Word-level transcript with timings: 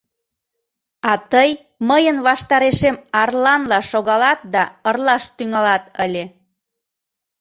А 1.09 1.11
тый 1.31 1.49
мыйын 1.89 2.17
ваштарешем 2.27 2.95
арланла 3.21 3.79
шогалат 3.91 4.39
да 4.53 4.63
ырлаш 4.89 5.23
тӱҥалат 5.37 5.83
ыле. 6.05 6.23